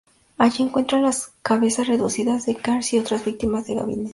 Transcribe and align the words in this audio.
Allí, 0.39 0.63
encuentra 0.63 0.99
las 0.99 1.33
cabezas 1.43 1.85
reducidas 1.87 2.47
de 2.47 2.55
Kearns 2.55 2.91
y 2.93 2.97
otras 2.97 3.23
víctimas 3.23 3.69
en 3.69 3.75
un 3.75 3.79
gabinete. 3.81 4.09